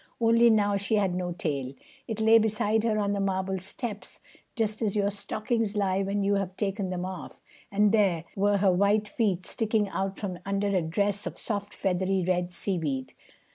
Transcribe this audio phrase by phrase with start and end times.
[0.19, 1.73] Only now she had no tail.
[2.07, 4.19] It lay beside her on the marble steps,
[4.55, 8.71] just as your stockings lie when you have taken them off; and there were her
[8.73, 13.13] white feet sticking out from under a dress of soft feathery red seaweed.